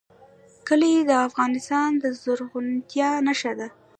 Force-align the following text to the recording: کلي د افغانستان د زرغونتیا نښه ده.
کلي 0.67 0.93
د 1.09 1.11
افغانستان 1.27 1.89
د 2.01 2.03
زرغونتیا 2.21 3.09
نښه 3.27 3.53
ده. 3.59 3.67